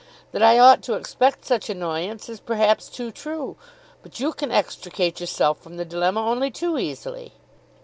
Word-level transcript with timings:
That 0.31 0.41
I 0.41 0.57
ought 0.57 0.81
to 0.85 0.95
expect 0.95 1.45
such 1.45 1.69
annoyance 1.69 2.27
is 2.27 2.39
perhaps 2.39 2.89
too 2.89 3.11
true. 3.11 3.55
But 4.01 4.19
you 4.19 4.33
can 4.33 4.49
extricate 4.49 5.19
yourself 5.19 5.61
from 5.61 5.77
the 5.77 5.85
dilemma 5.85 6.21
only 6.25 6.49
too 6.49 6.79
easily." 6.79 7.33